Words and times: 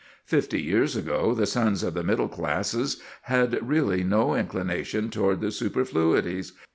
Fifty 0.25 0.59
years 0.59 0.95
ago 0.95 1.35
the 1.35 1.45
sons 1.45 1.83
of 1.83 1.93
the 1.93 2.01
middle 2.01 2.27
classes 2.27 2.99
had 3.25 3.59
really 3.61 4.03
no 4.03 4.33
inclination 4.33 5.11
toward 5.11 5.41
the 5.41 5.51
superfluities. 5.51 6.53